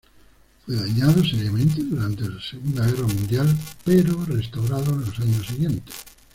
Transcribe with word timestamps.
Fue 0.65 0.75
dañado 0.75 1.23
seriamente 1.23 1.83
durante 1.83 2.27
la 2.27 2.41
Segunda 2.41 2.87
Guerra 2.87 3.05
Mundial 3.05 3.55
pero 3.85 4.25
restaurado 4.25 4.93
en 4.93 5.01
los 5.01 5.19
años 5.19 5.45
siguientes. 5.45 5.93